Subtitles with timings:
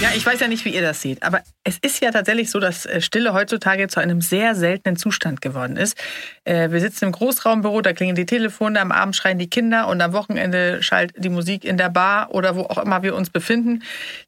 [0.00, 2.60] Ja, ich weiß ja nicht, wie ihr das seht, aber es ist ja tatsächlich so,
[2.60, 5.98] dass äh, Stille heutzutage zu einem sehr seltenen Zustand geworden ist.
[6.44, 10.00] Äh, wir sitzen im Großraumbüro, da klingen die Telefone, am Abend schreien die Kinder und
[10.00, 13.82] am Wochenende schallt die Musik in der Bar oder wo auch immer wir uns befinden.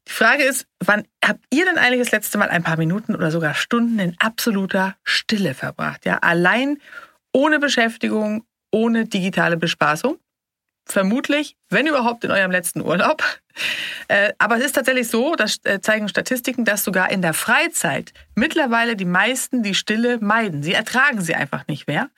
[0.09, 3.31] Die Frage ist, wann habt ihr denn eigentlich das letzte Mal ein paar Minuten oder
[3.31, 6.05] sogar Stunden in absoluter Stille verbracht?
[6.05, 6.79] Ja, allein
[7.31, 8.43] ohne Beschäftigung,
[8.73, 10.17] ohne digitale Bespaßung?
[10.85, 13.23] Vermutlich, wenn überhaupt, in eurem letzten Urlaub.
[14.07, 18.13] Äh, aber es ist tatsächlich so, das äh, zeigen Statistiken, dass sogar in der Freizeit
[18.35, 20.63] mittlerweile die meisten die Stille meiden.
[20.63, 22.09] Sie ertragen sie einfach nicht mehr.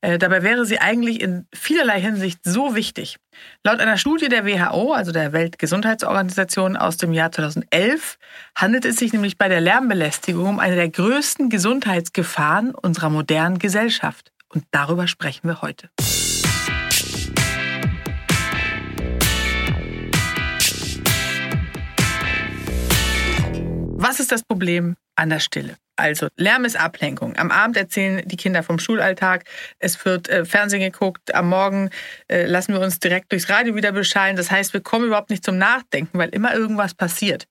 [0.00, 3.16] Äh, dabei wäre sie eigentlich in vielerlei Hinsicht so wichtig.
[3.64, 8.18] Laut einer Studie der WHO, also der Weltgesundheitsorganisation aus dem Jahr 2011,
[8.54, 14.32] handelt es sich nämlich bei der Lärmbelästigung um eine der größten Gesundheitsgefahren unserer modernen Gesellschaft.
[14.48, 15.88] Und darüber sprechen wir heute.
[24.06, 25.76] Was ist das Problem an der Stille?
[25.96, 27.36] Also Lärm ist Ablenkung.
[27.38, 29.44] Am Abend erzählen die Kinder vom Schulalltag.
[29.78, 31.34] Es wird äh, Fernsehen geguckt.
[31.34, 31.88] Am Morgen
[32.28, 34.36] äh, lassen wir uns direkt durchs Radio wieder beschallen.
[34.36, 37.46] Das heißt, wir kommen überhaupt nicht zum Nachdenken, weil immer irgendwas passiert.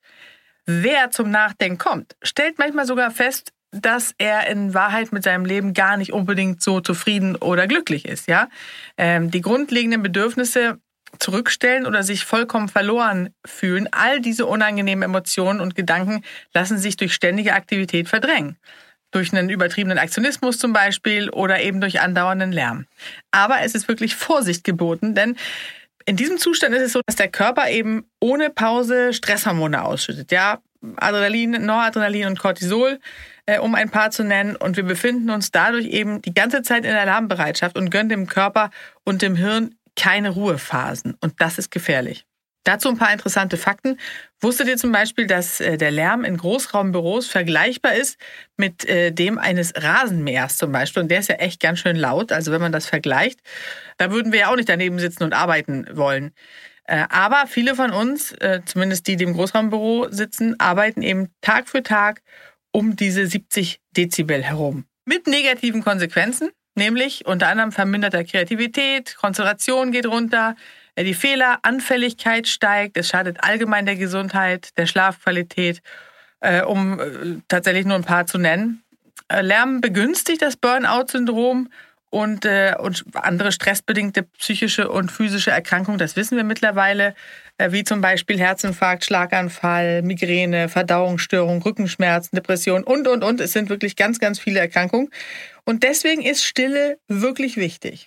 [0.64, 5.74] Wer zum Nachdenken kommt, stellt manchmal sogar fest, dass er in Wahrheit mit seinem Leben
[5.74, 8.28] gar nicht unbedingt so zufrieden oder glücklich ist.
[8.28, 8.48] Ja,
[8.96, 10.78] ähm, die grundlegenden Bedürfnisse
[11.18, 13.88] zurückstellen oder sich vollkommen verloren fühlen.
[13.92, 16.22] All diese unangenehmen Emotionen und Gedanken
[16.52, 18.56] lassen sich durch ständige Aktivität verdrängen.
[19.10, 22.86] Durch einen übertriebenen Aktionismus zum Beispiel oder eben durch andauernden Lärm.
[23.30, 25.36] Aber es ist wirklich Vorsicht geboten, denn
[26.06, 30.32] in diesem Zustand ist es so, dass der Körper eben ohne Pause Stresshormone ausschüttet.
[30.32, 30.58] Ja,
[30.96, 32.98] Adrenalin, Noradrenalin und Cortisol,
[33.46, 34.56] äh, um ein paar zu nennen.
[34.56, 38.70] Und wir befinden uns dadurch eben die ganze Zeit in Alarmbereitschaft und gönnen dem Körper
[39.04, 42.26] und dem Hirn keine Ruhephasen und das ist gefährlich.
[42.64, 43.98] Dazu ein paar interessante Fakten.
[44.40, 48.18] Wusstet ihr zum Beispiel, dass äh, der Lärm in Großraumbüros vergleichbar ist
[48.56, 51.02] mit äh, dem eines Rasenmähers zum Beispiel?
[51.02, 52.32] Und der ist ja echt ganz schön laut.
[52.32, 53.40] Also wenn man das vergleicht,
[53.98, 56.32] da würden wir ja auch nicht daneben sitzen und arbeiten wollen.
[56.84, 58.34] Äh, aber viele von uns,
[58.64, 62.22] zumindest die, die im Großraumbüro sitzen, arbeiten eben Tag für Tag
[62.72, 64.86] um diese 70 Dezibel herum.
[65.04, 66.50] Mit negativen Konsequenzen.
[66.74, 70.56] Nämlich unter anderem verminderter Kreativität, Konzentration geht runter,
[70.96, 75.82] äh, die Fehleranfälligkeit steigt, es schadet allgemein der Gesundheit, der Schlafqualität,
[76.40, 77.04] äh, um äh,
[77.48, 78.82] tatsächlich nur ein paar zu nennen.
[79.30, 81.70] Lärm begünstigt das Burnout-Syndrom
[82.14, 82.46] und,
[82.78, 87.14] und andere stressbedingte psychische und physische Erkrankungen, das wissen wir mittlerweile,
[87.70, 93.40] wie zum Beispiel Herzinfarkt, Schlaganfall, Migräne, Verdauungsstörung, Rückenschmerzen, Depression und, und, und.
[93.40, 95.10] Es sind wirklich ganz, ganz viele Erkrankungen.
[95.64, 98.06] Und deswegen ist Stille wirklich wichtig.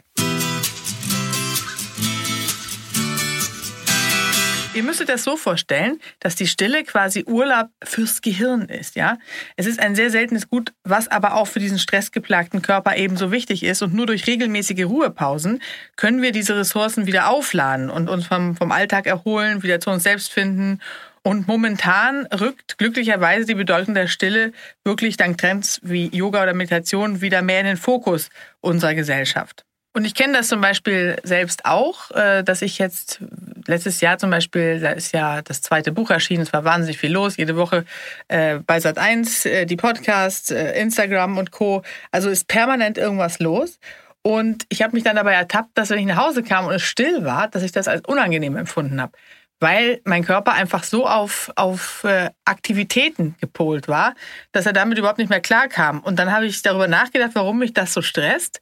[4.77, 9.17] Ihr müsstet das so vorstellen, dass die Stille quasi Urlaub fürs Gehirn ist, ja?
[9.55, 13.63] Es ist ein sehr seltenes Gut, was aber auch für diesen stressgeplagten Körper ebenso wichtig
[13.63, 15.63] ist und nur durch regelmäßige Ruhepausen
[15.95, 20.03] können wir diese Ressourcen wieder aufladen und uns vom, vom Alltag erholen, wieder zu uns
[20.03, 20.79] selbst finden
[21.23, 24.51] und momentan rückt glücklicherweise die Bedeutung der Stille
[24.83, 28.29] wirklich dank Trends wie Yoga oder Meditation wieder mehr in den Fokus
[28.61, 29.65] unserer Gesellschaft.
[29.97, 33.19] Und ich kenne das zum Beispiel selbst auch, äh, dass ich jetzt
[33.65, 37.11] letztes Jahr zum Beispiel, da ist ja das zweite Buch erschienen, es war wahnsinnig viel
[37.11, 37.83] los, jede Woche
[38.27, 41.81] äh, bei Sat1, äh, die Podcasts, Instagram und Co.
[42.11, 43.79] Also ist permanent irgendwas los.
[44.21, 46.83] Und ich habe mich dann dabei ertappt, dass wenn ich nach Hause kam und es
[46.83, 49.13] still war, dass ich das als unangenehm empfunden habe
[49.59, 52.05] weil mein Körper einfach so auf, auf
[52.45, 54.13] Aktivitäten gepolt war,
[54.51, 56.01] dass er damit überhaupt nicht mehr klarkam.
[56.01, 58.61] Und dann habe ich darüber nachgedacht, warum mich das so stresst.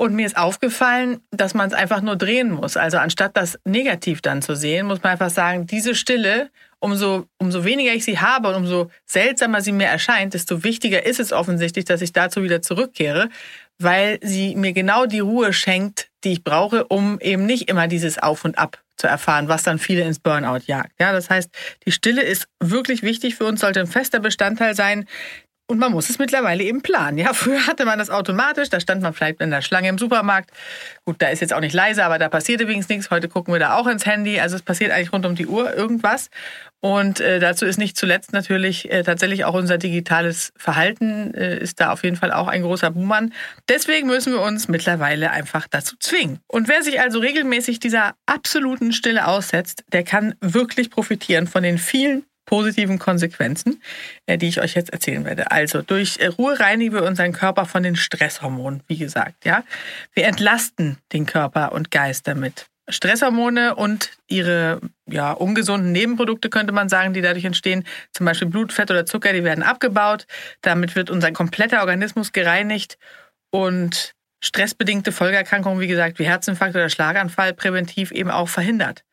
[0.00, 2.78] Und mir ist aufgefallen, dass man es einfach nur drehen muss.
[2.78, 6.48] Also anstatt das negativ dann zu sehen, muss man einfach sagen, diese Stille,
[6.78, 11.20] umso, umso weniger ich sie habe und umso seltsamer sie mir erscheint, desto wichtiger ist
[11.20, 13.28] es offensichtlich, dass ich dazu wieder zurückkehre,
[13.78, 18.16] weil sie mir genau die Ruhe schenkt, die ich brauche, um eben nicht immer dieses
[18.18, 20.92] Auf und Ab zu erfahren, was dann viele ins Burnout jagt.
[20.98, 21.50] Ja, das heißt,
[21.84, 25.06] die Stille ist wirklich wichtig für uns, sollte ein fester Bestandteil sein
[25.70, 27.16] Und man muss es mittlerweile eben planen.
[27.16, 30.50] Ja, früher hatte man das automatisch, da stand man vielleicht in der Schlange im Supermarkt.
[31.04, 33.10] Gut, da ist jetzt auch nicht leise, aber da passierte wenigstens nichts.
[33.12, 34.40] Heute gucken wir da auch ins Handy.
[34.40, 36.28] Also es passiert eigentlich rund um die Uhr irgendwas.
[36.80, 41.78] Und äh, dazu ist nicht zuletzt natürlich äh, tatsächlich auch unser digitales Verhalten äh, ist
[41.78, 43.32] da auf jeden Fall auch ein großer Buhmann.
[43.68, 46.40] Deswegen müssen wir uns mittlerweile einfach dazu zwingen.
[46.48, 51.78] Und wer sich also regelmäßig dieser absoluten Stille aussetzt, der kann wirklich profitieren von den
[51.78, 53.80] vielen positiven Konsequenzen,
[54.26, 55.52] äh, die ich euch jetzt erzählen werde.
[55.52, 59.44] Also durch äh, Ruhe reinigen wir unseren Körper von den Stresshormonen, wie gesagt.
[59.44, 59.62] Ja,
[60.14, 62.66] wir entlasten den Körper und Geist damit.
[62.88, 68.72] Stresshormone und ihre ja, ungesunden Nebenprodukte, könnte man sagen, die dadurch entstehen, zum Beispiel Blut,
[68.72, 70.26] Fett oder Zucker, die werden abgebaut.
[70.60, 72.98] Damit wird unser kompletter Organismus gereinigt
[73.50, 79.04] und stressbedingte Folgeerkrankungen, wie gesagt, wie Herzinfarkt oder Schlaganfall, präventiv eben auch verhindert.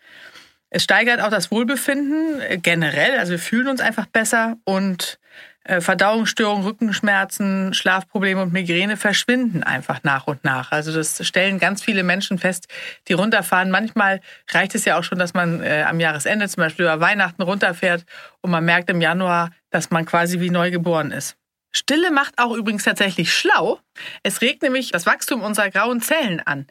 [0.70, 5.20] Es steigert auch das Wohlbefinden äh, generell, also wir fühlen uns einfach besser und
[5.64, 10.72] äh, Verdauungsstörungen, Rückenschmerzen, Schlafprobleme und Migräne verschwinden einfach nach und nach.
[10.72, 12.68] Also das stellen ganz viele Menschen fest,
[13.08, 13.70] die runterfahren.
[13.70, 17.42] Manchmal reicht es ja auch schon, dass man äh, am Jahresende zum Beispiel über Weihnachten
[17.42, 18.06] runterfährt
[18.42, 21.38] und man merkt im Januar, dass man quasi wie neu geboren ist.
[21.72, 23.80] Stille macht auch übrigens tatsächlich schlau.
[24.24, 26.66] Es regt nämlich das Wachstum unserer grauen Zellen an.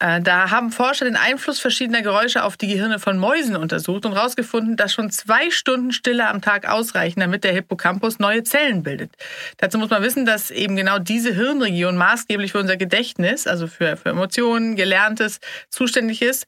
[0.00, 4.14] Äh, da haben Forscher den Einfluss verschiedener Geräusche auf die Gehirne von Mäusen untersucht und
[4.14, 9.10] herausgefunden, dass schon zwei Stunden Stille am Tag ausreichen, damit der Hippocampus neue Zellen bildet.
[9.56, 13.96] Dazu muss man wissen, dass eben genau diese Hirnregion maßgeblich für unser Gedächtnis, also für,
[13.96, 16.46] für Emotionen, Gelerntes, zuständig ist.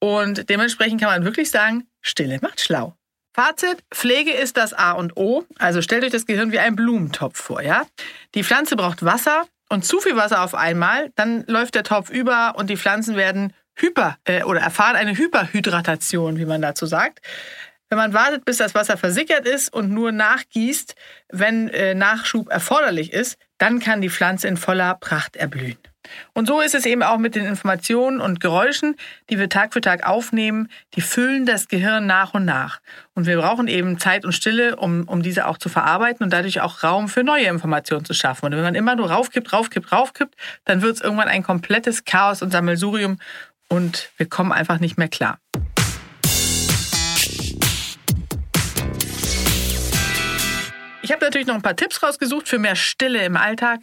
[0.00, 2.96] Und dementsprechend kann man wirklich sagen, Stille macht schlau.
[3.32, 5.44] Fazit, Pflege ist das A und O.
[5.58, 7.86] Also stellt euch das Gehirn wie ein Blumentopf vor, ja?
[8.34, 12.54] Die Pflanze braucht Wasser, und zu viel Wasser auf einmal, dann läuft der Topf über
[12.56, 17.20] und die Pflanzen werden hyper äh, oder erfahren eine Hyperhydratation, wie man dazu sagt.
[17.88, 20.94] Wenn man wartet, bis das Wasser versickert ist und nur nachgießt,
[21.30, 25.78] wenn äh, Nachschub erforderlich ist, dann kann die Pflanze in voller Pracht erblühen.
[26.32, 28.96] Und so ist es eben auch mit den Informationen und Geräuschen,
[29.28, 30.68] die wir Tag für Tag aufnehmen.
[30.94, 32.80] Die füllen das Gehirn nach und nach.
[33.14, 36.60] Und wir brauchen eben Zeit und Stille, um, um diese auch zu verarbeiten und dadurch
[36.60, 38.46] auch Raum für neue Informationen zu schaffen.
[38.46, 40.34] Und wenn man immer nur raufkippt, raufkippt, raufkippt,
[40.64, 43.18] dann wird es irgendwann ein komplettes Chaos und Sammelsurium
[43.68, 45.38] und wir kommen einfach nicht mehr klar.
[51.10, 53.80] Ich habe natürlich noch ein paar Tipps rausgesucht für mehr Stille im Alltag.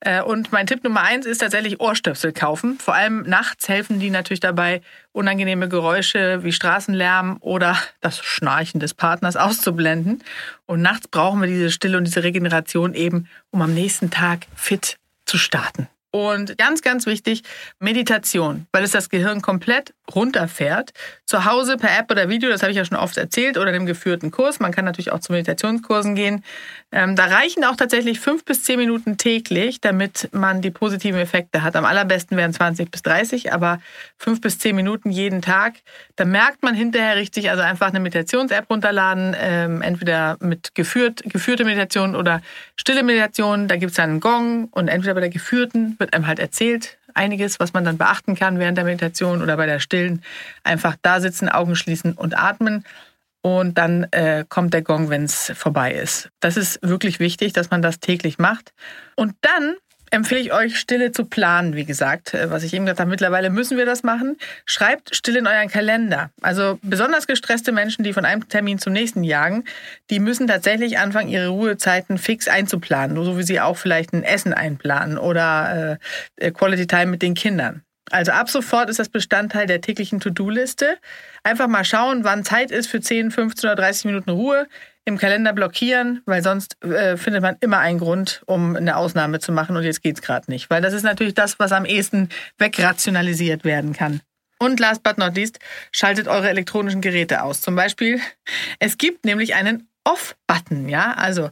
[0.00, 2.80] Äh, und mein Tipp Nummer eins ist tatsächlich Ohrstöpsel kaufen.
[2.80, 4.82] Vor allem nachts helfen die natürlich dabei,
[5.12, 10.24] unangenehme Geräusche wie Straßenlärm oder das Schnarchen des Partners auszublenden.
[10.66, 14.96] Und nachts brauchen wir diese Stille und diese Regeneration eben, um am nächsten Tag fit
[15.26, 15.86] zu starten.
[16.14, 17.42] Und ganz, ganz wichtig,
[17.80, 20.92] Meditation, weil es das Gehirn komplett runterfährt.
[21.26, 23.84] Zu Hause per App oder Video, das habe ich ja schon oft erzählt, oder dem
[23.84, 24.60] geführten Kurs.
[24.60, 26.44] Man kann natürlich auch zu Meditationskursen gehen.
[26.92, 31.64] Ähm, da reichen auch tatsächlich fünf bis zehn Minuten täglich, damit man die positiven Effekte
[31.64, 31.74] hat.
[31.74, 33.80] Am allerbesten wären 20 bis 30, aber
[34.16, 35.74] fünf bis zehn Minuten jeden Tag.
[36.14, 41.64] Da merkt man hinterher richtig, also einfach eine Meditations-App runterladen, ähm, entweder mit geführt, geführte
[41.64, 42.40] Meditation oder
[42.76, 43.66] stille Meditation.
[43.66, 46.98] Da gibt es dann einen Gong und entweder bei der geführten wird einem halt erzählt,
[47.14, 50.22] einiges, was man dann beachten kann während der Meditation oder bei der stillen.
[50.62, 52.84] Einfach da sitzen, Augen schließen und atmen.
[53.40, 56.30] Und dann äh, kommt der Gong, wenn es vorbei ist.
[56.40, 58.74] Das ist wirklich wichtig, dass man das täglich macht.
[59.16, 59.76] Und dann
[60.14, 62.34] empfehle ich euch, Stille zu planen, wie gesagt.
[62.34, 64.36] Äh, was ich eben gesagt habe, mittlerweile müssen wir das machen.
[64.64, 66.30] Schreibt Stille in euren Kalender.
[66.40, 69.64] Also besonders gestresste Menschen, die von einem Termin zum nächsten jagen,
[70.10, 73.22] die müssen tatsächlich anfangen, ihre Ruhezeiten fix einzuplanen.
[73.22, 75.98] So wie sie auch vielleicht ein Essen einplanen oder
[76.36, 77.82] äh, Quality Time mit den Kindern.
[78.10, 80.98] Also ab sofort ist das Bestandteil der täglichen To-Do-Liste.
[81.42, 84.66] Einfach mal schauen, wann Zeit ist für 10, 15 oder 30 Minuten Ruhe
[85.04, 89.52] im Kalender blockieren, weil sonst äh, findet man immer einen Grund, um eine Ausnahme zu
[89.52, 90.70] machen und jetzt geht's gerade nicht.
[90.70, 94.20] Weil das ist natürlich das, was am ehesten wegrationalisiert werden kann.
[94.58, 95.58] Und last but not least,
[95.92, 97.60] schaltet eure elektronischen Geräte aus.
[97.60, 98.20] Zum Beispiel,
[98.78, 101.50] es gibt nämlich einen Off-Button, ja, also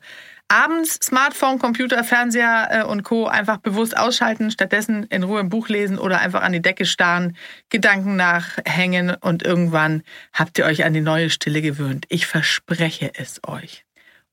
[0.52, 3.26] abends Smartphone, Computer, Fernseher äh, und Co.
[3.26, 7.36] einfach bewusst ausschalten, stattdessen in Ruhe ein Buch lesen oder einfach an die Decke starren,
[7.70, 12.04] Gedanken nachhängen und irgendwann habt ihr euch an die neue Stille gewöhnt.
[12.10, 13.84] Ich verspreche es euch.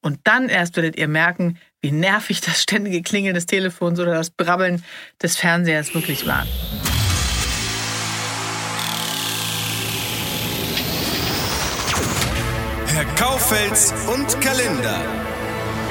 [0.01, 4.29] Und dann erst werdet ihr merken, wie nervig das ständige Klingeln des Telefons oder das
[4.29, 4.83] Brabbeln
[5.21, 6.45] des Fernsehers wirklich war.
[12.87, 15.28] Herr Kaufels und Kalender.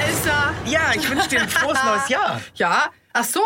[0.09, 0.53] Ist er?
[0.65, 2.41] Ja, ich wünsche dir ein frohes neues Jahr.
[2.55, 3.41] Ja, ach so.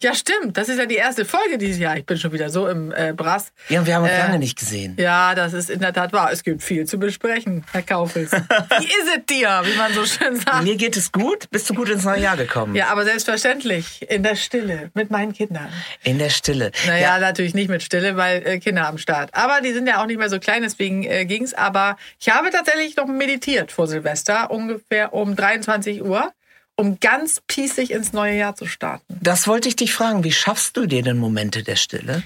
[0.00, 0.56] Ja, stimmt.
[0.56, 1.96] Das ist ja die erste Folge dieses Jahr.
[1.96, 3.50] Ich bin schon wieder so im äh, Brass.
[3.68, 4.96] Ja, und wir haben uns Äh, lange nicht gesehen.
[4.96, 6.30] Ja, das ist in der Tat wahr.
[6.32, 8.30] Es gibt viel zu besprechen, Herr Kaufels.
[8.78, 10.62] Wie ist es dir, wie man so schön sagt?
[10.62, 11.50] Mir geht es gut.
[11.50, 12.76] Bist du gut ins neue Jahr gekommen?
[12.76, 15.68] Ja, aber selbstverständlich in der Stille mit meinen Kindern.
[16.04, 16.70] In der Stille.
[16.86, 19.30] Naja, natürlich nicht mit Stille, weil äh, Kinder am Start.
[19.34, 21.54] Aber die sind ja auch nicht mehr so klein, deswegen äh, ging's.
[21.54, 26.32] Aber ich habe tatsächlich noch meditiert vor Silvester, ungefähr um 23 Uhr,
[26.78, 29.18] um ganz pießig ins neue Jahr zu starten.
[29.20, 30.22] Das wollte ich dich fragen.
[30.22, 32.22] Wie schaffst du dir denn Momente der Stille?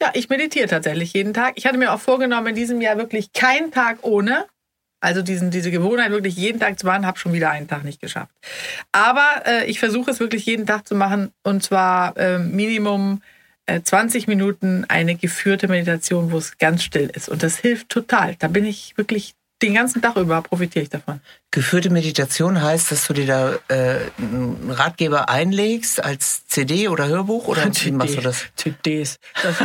[0.00, 1.54] Ja, ich meditiere tatsächlich jeden Tag.
[1.56, 4.44] Ich hatte mir auch vorgenommen, in diesem Jahr wirklich keinen Tag ohne.
[5.00, 8.00] Also diesen, diese Gewohnheit wirklich jeden Tag zu machen, habe schon wieder einen Tag nicht
[8.00, 8.34] geschafft.
[8.92, 13.22] Aber äh, ich versuche es wirklich jeden Tag zu machen und zwar äh, Minimum
[13.66, 17.30] äh, 20 Minuten eine geführte Meditation, wo es ganz still ist.
[17.30, 18.36] Und das hilft total.
[18.38, 21.20] Da bin ich wirklich den ganzen Tag über profitiere ich davon.
[21.50, 27.46] Geführte Meditation heißt, dass du dir da äh, einen Ratgeber einlegst als CD oder Hörbuch
[27.46, 28.46] oder wie machst du das?
[28.56, 29.18] CDs.
[29.42, 29.56] Das,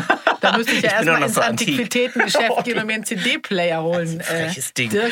[0.42, 1.42] da müsste ich ja erstmal ins so.
[1.42, 4.20] Antiquitätengeschäft Oh, gehen und mir einen CD-Player holen.
[4.20, 4.90] Ein freches Ding.
[4.90, 5.12] Dirk,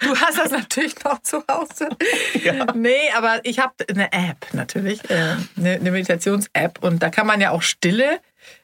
[0.00, 1.88] du hast das natürlich noch zu Hause.
[2.74, 7.40] Nee, aber ich habe eine App natürlich, äh, eine, eine Meditations-App und da kann man
[7.40, 8.20] ja auch stille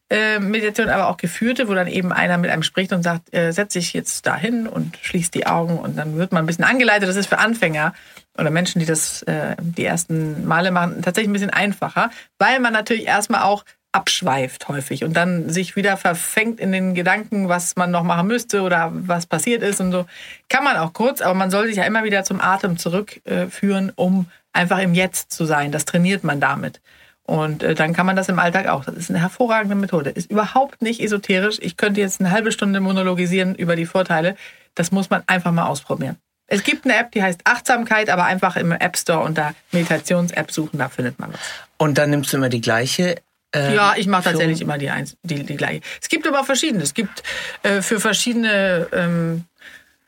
[0.09, 3.53] äh, Meditation, aber auch geführte, wo dann eben einer mit einem spricht und sagt, äh,
[3.53, 7.09] setz dich jetzt dahin und schließ die Augen und dann wird man ein bisschen angeleitet.
[7.09, 7.93] Das ist für Anfänger
[8.39, 12.73] oder Menschen, die das äh, die ersten Male machen, tatsächlich ein bisschen einfacher, weil man
[12.73, 13.65] natürlich erstmal auch
[13.97, 18.61] abschweift häufig und dann sich wieder verfängt in den Gedanken, was man noch machen müsste
[18.61, 20.05] oder was passiert ist und so.
[20.51, 24.27] Kann man auch kurz, aber man soll sich ja immer wieder zum Atem zurückführen, um
[24.53, 25.73] einfach im Jetzt zu sein.
[25.73, 26.81] Das trainiert man damit.
[27.27, 28.85] Und äh, dann kann man das im Alltag auch.
[28.85, 30.11] Das ist eine hervorragende Methode.
[30.11, 31.59] Ist überhaupt nicht esoterisch.
[31.61, 34.37] Ich könnte jetzt eine halbe Stunde monologisieren über die Vorteile.
[34.75, 36.17] Das muss man einfach mal ausprobieren.
[36.47, 40.79] Es gibt eine App, die heißt Achtsamkeit, aber einfach im App Store unter Meditations-App suchen,
[40.79, 41.41] da findet man was.
[41.77, 43.17] Und dann nimmst du immer die gleiche.
[43.53, 45.81] Äh, Ja, ich mache tatsächlich immer die, eins, die, die gleiche.
[46.01, 46.85] Es gibt aber verschiedene.
[46.85, 47.25] Es gibt
[47.65, 49.45] äh, für verschiedene ähm,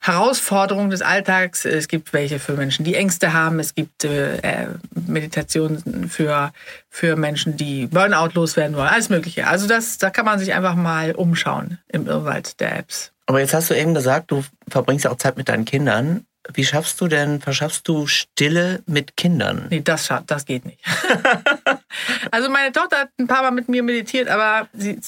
[0.08, 4.66] Herausforderungen des Alltags, es gibt welche für Menschen, die Ängste haben, es gibt äh,
[5.06, 6.52] Meditationen für,
[6.88, 9.46] für Menschen, die Burnout loswerden wollen, alles Mögliche.
[9.46, 13.12] Also das, da kann man sich einfach mal umschauen im Irrwald der Apps.
[13.26, 16.24] Aber jetzt hast du eben gesagt, du verbringst ja auch Zeit mit deinen Kindern.
[16.54, 19.66] Wie schaffst du denn, verschaffst du Stille mit Kindern?
[19.68, 20.80] Nee, das, scha- das geht nicht.
[22.30, 24.98] also meine Tochter hat ein paar Mal mit mir meditiert, aber sie,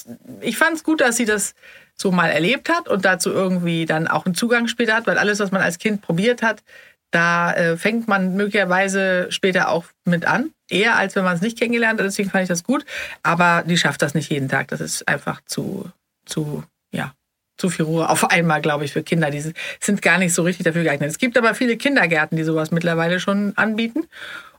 [0.42, 1.54] ich fand es gut, dass sie das
[2.00, 5.38] so mal erlebt hat und dazu irgendwie dann auch einen Zugang später hat, weil alles,
[5.38, 6.62] was man als Kind probiert hat,
[7.10, 11.58] da äh, fängt man möglicherweise später auch mit an, eher als wenn man es nicht
[11.58, 12.06] kennengelernt hat.
[12.06, 12.84] Deswegen fand ich das gut.
[13.22, 14.68] Aber die schafft das nicht jeden Tag.
[14.68, 15.90] Das ist einfach zu,
[16.24, 17.12] zu, ja,
[17.56, 19.30] zu viel Ruhe auf einmal, glaube ich, für Kinder.
[19.30, 21.10] Die sind gar nicht so richtig dafür geeignet.
[21.10, 24.06] Es gibt aber viele Kindergärten, die sowas mittlerweile schon anbieten.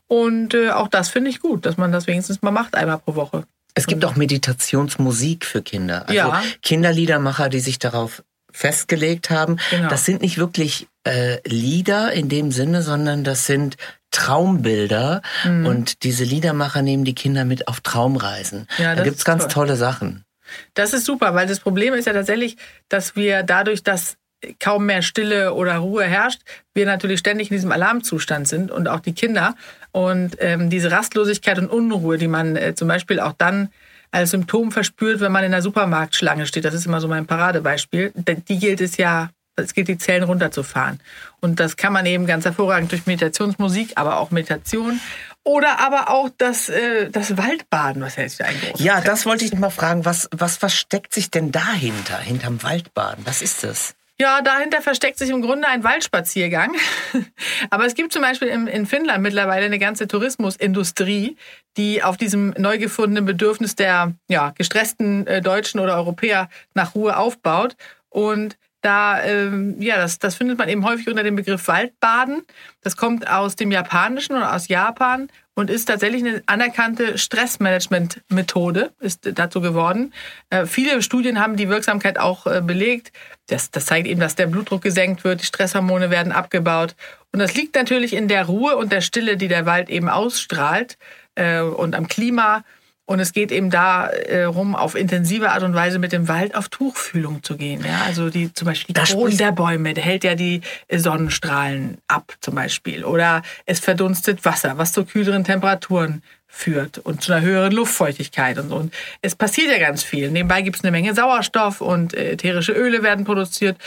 [0.08, 3.16] Und äh, auch das finde ich gut, dass man das wenigstens mal macht, einmal pro
[3.16, 3.46] Woche.
[3.74, 6.04] Es gibt auch Meditationsmusik für Kinder.
[6.04, 6.44] Also Ja.
[6.62, 9.58] Kinderliedermacher, die sich darauf festgelegt haben.
[9.70, 9.90] Genau.
[9.90, 13.78] Das sind nicht wirklich äh, Lieder in dem Sinne, sondern das sind
[14.12, 15.22] Traumbilder.
[15.46, 15.66] Mhm.
[15.66, 18.68] Und diese Liedermacher nehmen die Kinder mit auf Traumreisen.
[18.78, 19.52] Ja, da gibt's ganz toll.
[19.68, 20.26] tolle Sachen.
[20.74, 22.58] Das ist super, weil das Problem ist ja tatsächlich,
[22.90, 24.18] dass wir dadurch, dass
[24.60, 26.42] kaum mehr Stille oder Ruhe herrscht,
[26.74, 29.56] wir natürlich ständig in diesem Alarmzustand sind und auch die Kinder.
[29.92, 33.70] Und ähm, diese Rastlosigkeit und Unruhe, die man äh, zum Beispiel auch dann
[34.12, 38.12] als Symptom verspürt, wenn man in der Supermarktschlange steht, das ist immer so mein Paradebeispiel,
[38.16, 41.00] die gilt es ja, es gilt die Zellen runterzufahren.
[41.40, 45.00] Und das kann man eben ganz hervorragend durch Meditationsmusik, aber auch Meditation
[45.44, 49.54] oder aber auch das, äh, das Waldbaden, was wieder ein großes Ja, das wollte ich
[49.54, 50.06] mal fragen.
[50.06, 53.26] Was, was versteckt sich denn dahinter, hinterm Waldbaden?
[53.26, 53.96] Was ist das?
[54.22, 56.76] Ja, dahinter versteckt sich im Grunde ein Waldspaziergang.
[57.72, 61.38] Aber es gibt zum Beispiel in, in Finnland mittlerweile eine ganze Tourismusindustrie,
[61.76, 67.18] die auf diesem neu gefundenen Bedürfnis der ja, gestressten äh, Deutschen oder Europäer nach Ruhe
[67.18, 67.76] aufbaut.
[68.10, 72.44] Und da, ähm, ja, das, das findet man eben häufig unter dem Begriff Waldbaden.
[72.82, 79.30] Das kommt aus dem Japanischen oder aus Japan und ist tatsächlich eine anerkannte Stressmanagement-Methode, ist
[79.34, 80.14] dazu geworden.
[80.50, 83.12] Äh, viele Studien haben die Wirksamkeit auch äh, belegt.
[83.48, 86.96] Das, das zeigt eben, dass der Blutdruck gesenkt wird, die Stresshormone werden abgebaut.
[87.34, 90.98] Und das liegt natürlich in der Ruhe und der Stille, die der Wald eben ausstrahlt
[91.36, 92.64] äh, und am Klima.
[93.06, 97.44] Und es geht eben darum, auf intensive Art und Weise mit dem Wald auf Tuchfühlung
[97.44, 97.84] zu gehen.
[97.84, 102.34] Ja, also die zum Beispiel die Kronen der Bäume, der hält ja die Sonnenstrahlen ab
[102.40, 103.04] zum Beispiel.
[103.04, 108.70] Oder es verdunstet Wasser, was zu kühleren Temperaturen führt und zu einer höheren Luftfeuchtigkeit und
[108.70, 108.76] so.
[108.76, 110.30] Und es passiert ja ganz viel.
[110.30, 113.78] Nebenbei gibt es eine Menge Sauerstoff und äh, ätherische Öle werden produziert.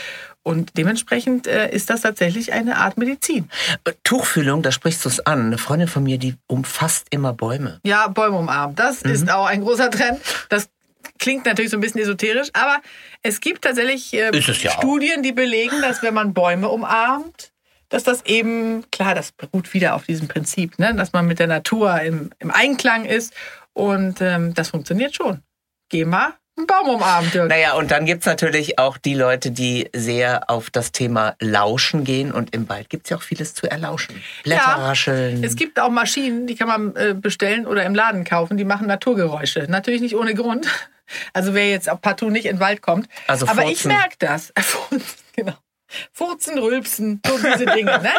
[0.47, 3.49] Und dementsprechend äh, ist das tatsächlich eine Art Medizin.
[3.83, 5.47] Äh, Tuchfühlung, da sprichst du es an.
[5.47, 7.79] Eine Freundin von mir, die umfasst immer Bäume.
[7.83, 8.75] Ja, Bäume umarmen.
[8.75, 9.11] Das mhm.
[9.11, 10.19] ist auch ein großer Trend.
[10.49, 10.69] Das
[11.17, 12.79] klingt natürlich so ein bisschen esoterisch, aber
[13.23, 17.51] es gibt tatsächlich äh, ja Studien, die belegen, dass wenn man Bäume umarmt,
[17.89, 20.93] dass das eben, klar, das beruht wieder auf diesem Prinzip, ne?
[20.93, 23.33] dass man mit der Natur im, im Einklang ist
[23.73, 25.41] und ähm, das funktioniert schon.
[25.89, 27.49] Geh mal einen Baum umarmen, Dirk.
[27.49, 32.31] Naja, und dann gibt's natürlich auch die Leute, die sehr auf das Thema Lauschen gehen.
[32.31, 34.21] Und im Wald gibt's ja auch vieles zu erlauschen.
[34.43, 35.43] Blätter ja, rascheln.
[35.43, 38.87] Es gibt auch Maschinen, die kann man äh, bestellen oder im Laden kaufen, die machen
[38.87, 39.65] Naturgeräusche.
[39.69, 40.67] Natürlich nicht ohne Grund.
[41.33, 43.07] Also wer jetzt partout nicht in den Wald kommt.
[43.27, 44.53] Also Aber ich merke das.
[45.35, 45.53] genau.
[46.11, 48.11] Furzen, rülpsen, so diese Dinge, ne?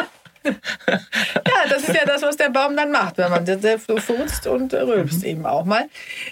[0.87, 4.73] Ja, das ist ja das, was der Baum dann macht, wenn man der furzt und
[4.73, 5.29] rülpst mhm.
[5.29, 5.87] eben auch mal.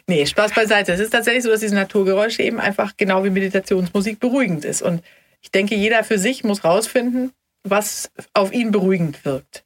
[0.08, 0.94] Nee, Spaß beiseite.
[0.94, 4.82] Es ist tatsächlich so, dass diese Naturgeräusche eben einfach genau wie Meditationsmusik beruhigend ist.
[4.82, 5.04] Und
[5.42, 7.32] ich denke, jeder für sich muss rausfinden,
[7.64, 9.64] was auf ihn beruhigend wirkt.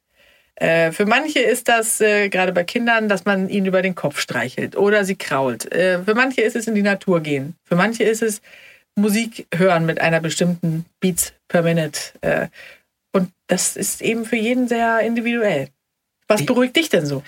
[0.60, 4.20] Äh, für manche ist das äh, gerade bei Kindern, dass man ihnen über den Kopf
[4.20, 5.72] streichelt oder sie krault.
[5.72, 7.54] Äh, für manche ist es in die Natur gehen.
[7.64, 8.42] Für manche ist es
[8.94, 12.50] Musik hören mit einer bestimmten Beats per Minute.
[13.12, 15.68] Und das ist eben für jeden sehr individuell.
[16.28, 17.24] Was beruhigt dich denn so?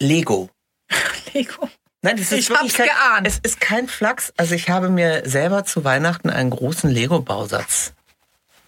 [0.00, 0.50] Lego.
[1.34, 1.68] Lego.
[2.02, 3.26] Nein, das ist ich hab's kein, geahnt.
[3.26, 4.32] Es ist kein Flachs.
[4.36, 7.92] Also ich habe mir selber zu Weihnachten einen großen Lego-Bausatz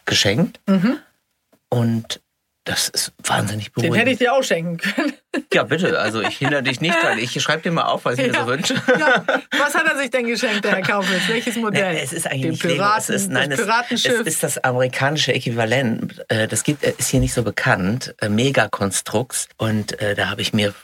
[0.04, 0.60] geschenkt.
[0.66, 0.98] Mhm.
[1.68, 2.20] Und
[2.64, 3.94] das ist wahnsinnig beruhigend.
[3.94, 5.14] Den hätte ich dir auch schenken können.
[5.52, 5.98] Ja, bitte.
[5.98, 7.18] Also ich hindere dich nicht dran.
[7.18, 8.32] Ich schreibe dir mal auf, was ich ja.
[8.32, 8.74] mir so wünsche.
[8.98, 9.24] Ja.
[9.58, 11.20] Was hat er sich denn geschenkt, der Herr Kaufmann?
[11.28, 11.94] Welches Modell?
[11.94, 13.14] Nee, es ist eigentlich Den nicht Piraten, Lego.
[13.14, 14.20] Es ist, nein, das Piratenschiff.
[14.20, 16.24] Es, ist das amerikanische Äquivalent.
[16.28, 18.14] Äh, das gibt, äh, ist hier nicht so bekannt.
[18.20, 19.48] Äh, Megakonstrukts.
[19.56, 20.74] Und da habe ich mir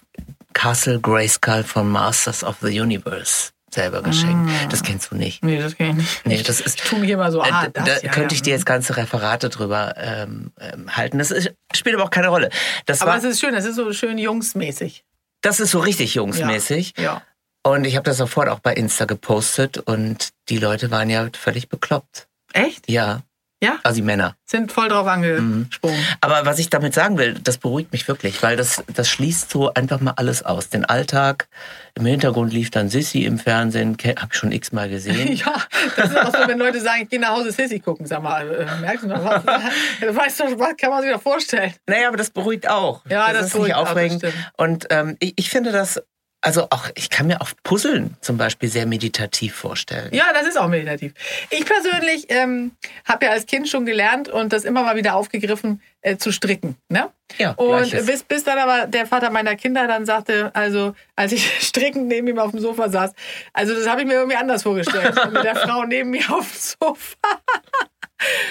[0.52, 4.50] Castle Grayskull von Masters of the Universe selber geschenkt.
[4.50, 4.68] Mm.
[4.71, 5.45] Das kennst du nicht.
[5.45, 6.26] Nee, das kenne ich nicht.
[6.26, 8.50] Nee, das ist, ich tue mich immer so, ah, das, da ja, könnte ich dir
[8.50, 11.18] jetzt ganze Referate drüber ähm, ähm, halten.
[11.18, 12.50] Das ist, spielt aber auch keine Rolle.
[12.87, 15.04] Das aber war, es ist schön, das ist so schön jungsmäßig.
[15.42, 16.95] Das ist so richtig jungsmäßig.
[16.97, 17.02] Ja.
[17.02, 17.23] ja.
[17.62, 21.68] Und ich habe das sofort auch bei Insta gepostet und die Leute waren ja völlig
[21.68, 22.28] bekloppt.
[22.52, 22.90] Echt?
[22.90, 23.23] Ja.
[23.63, 23.79] Ja?
[23.83, 24.37] Also die Männer.
[24.45, 25.69] Sind voll drauf angesprungen.
[25.97, 26.05] Mhm.
[26.21, 29.73] Aber was ich damit sagen will, das beruhigt mich wirklich, weil das, das schließt so
[29.73, 30.69] einfach mal alles aus.
[30.69, 31.49] Den Alltag,
[31.95, 35.33] im Hintergrund lief dann Sissy im Fernsehen, hab ich schon x-mal gesehen.
[35.37, 35.55] ja,
[35.97, 38.05] das ist auch so, wenn Leute sagen, ich gehe nach Hause Sissy gucken.
[38.05, 39.47] Sag mal, äh, merkst du noch was?
[40.16, 41.73] weißt du, was kann man sich da vorstellen?
[41.87, 43.07] Naja, aber das beruhigt auch.
[43.09, 44.23] Ja, das, das ist nicht aufregend.
[44.25, 46.03] Auch, Und ähm, ich, ich finde das
[46.42, 50.11] also auch, ich kann mir auch Puzzeln zum Beispiel sehr meditativ vorstellen.
[50.12, 51.12] Ja, das ist auch meditativ.
[51.51, 52.72] Ich persönlich ähm,
[53.05, 56.77] habe ja als Kind schon gelernt und das immer mal wieder aufgegriffen äh, zu stricken.
[56.88, 57.11] Ne?
[57.38, 61.51] Ja, und bis, bis dann aber der Vater meiner Kinder dann sagte, also als ich
[61.66, 63.12] strickend neben ihm auf dem Sofa saß,
[63.53, 65.14] also das habe ich mir irgendwie anders vorgestellt.
[65.33, 67.40] mit der Frau neben mir auf dem Sofa.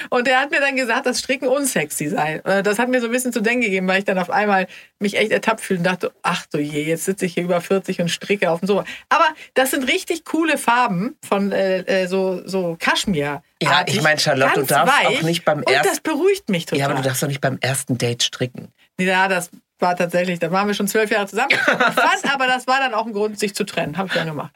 [0.10, 2.42] Und er hat mir dann gesagt, dass Stricken unsexy sei.
[2.44, 4.68] Äh, das hat mir so ein bisschen zu denken gegeben, weil ich dann auf einmal
[5.00, 8.02] mich echt ertappt fühlte und dachte, ach du je, jetzt sitze ich hier über 40
[8.02, 8.86] und stricke auf dem Sofa.
[9.10, 13.42] Aber das sind richtig coole Farben von äh, äh so, so Kaschmir.
[13.62, 15.08] Ja, ich meine, Charlotte, du darfst weich.
[15.08, 15.78] auch nicht beim ersten.
[15.78, 16.80] Und das beruhigt mich total.
[16.80, 18.72] Ja, aber du darfst doch nicht beim ersten Date stricken.
[19.00, 19.50] Ja, das
[19.80, 21.50] war tatsächlich, da waren wir schon zwölf Jahre zusammen.
[21.52, 23.98] Ich fand aber, das war dann auch ein Grund, sich zu trennen.
[23.98, 24.54] Habe ich dann gemacht.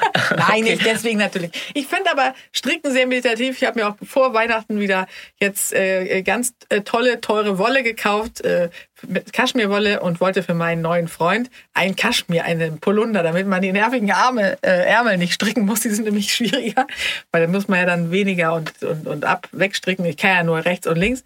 [0.36, 0.62] Nein, okay.
[0.62, 1.50] nicht deswegen natürlich.
[1.74, 3.60] Ich finde aber Stricken sehr meditativ.
[3.60, 5.06] Ich habe mir auch vor Weihnachten wieder
[5.40, 8.70] jetzt äh, ganz äh, tolle, teure Wolle gekauft, äh,
[9.06, 13.72] mit Kaschmirwolle und wollte für meinen neuen Freund ein Kaschmir, einen Polunder, damit man die
[13.72, 15.80] nervigen Arme, äh, Ärmel nicht stricken muss.
[15.80, 16.86] Die sind nämlich schwieriger,
[17.30, 20.04] weil da muss man ja dann weniger und, und, und ab wegstricken.
[20.04, 21.24] Ich kann ja nur rechts und links.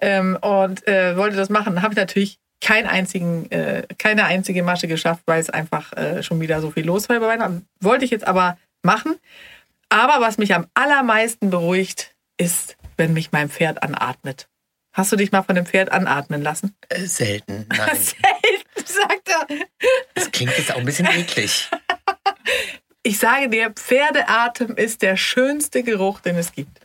[0.00, 1.82] Ähm, und äh, wollte das machen.
[1.82, 6.40] Habe ich natürlich keinen einzigen, äh, keine einzige Masche geschafft, weil es einfach äh, schon
[6.40, 7.66] wieder so viel los war bei Weihnachten.
[7.80, 9.16] Wollte ich jetzt aber machen.
[9.88, 14.48] Aber was mich am allermeisten beruhigt, ist, wenn mich mein Pferd anatmet.
[14.92, 16.74] Hast du dich mal von dem Pferd anatmen lassen?
[16.88, 17.96] Äh, selten, nein.
[17.96, 19.46] selten, sagt er.
[20.14, 21.70] Das klingt jetzt auch ein bisschen eklig.
[23.06, 26.80] Ich sage dir, Pferdeatem ist der schönste Geruch, den es gibt.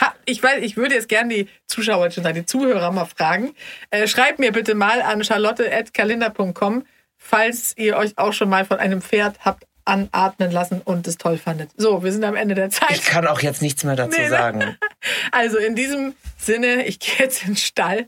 [0.00, 3.54] Ha, ich weiß, ich würde jetzt gerne die Zuschauer, die Zuhörer mal fragen.
[3.90, 6.84] Äh, schreibt mir bitte mal an charlotte.kalender.com,
[7.16, 11.38] falls ihr euch auch schon mal von einem Pferd habt anatmen lassen und es toll
[11.38, 11.70] fandet.
[11.76, 12.92] So, wir sind am Ende der Zeit.
[12.92, 14.30] Ich kann auch jetzt nichts mehr dazu nee, ne?
[14.30, 14.76] sagen.
[15.32, 18.06] Also in diesem Sinne, ich gehe jetzt in den Stall.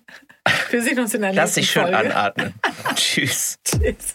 [0.71, 1.91] Wir sehen uns in der Lass nächsten Folge.
[1.91, 2.55] Lass dich schön anatmen.
[2.95, 3.59] Tschüss.
[3.65, 4.15] Tschüss.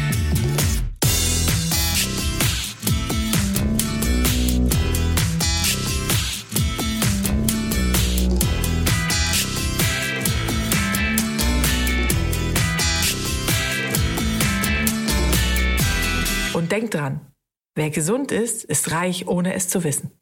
[16.81, 17.31] Und denkt dran,
[17.75, 20.19] wer gesund ist, ist reich, ohne es zu wissen.